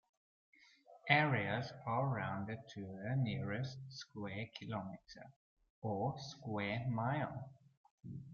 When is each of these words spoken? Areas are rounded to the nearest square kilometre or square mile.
Areas 1.09 1.71
are 1.85 2.07
rounded 2.07 2.57
to 2.73 2.79
the 2.81 3.15
nearest 3.17 3.77
square 3.91 4.47
kilometre 4.55 5.31
or 5.83 6.15
square 6.17 6.87
mile. 6.89 7.51